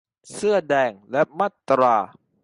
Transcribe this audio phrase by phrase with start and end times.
[0.33, 1.95] เสื้อแดง และมาตรา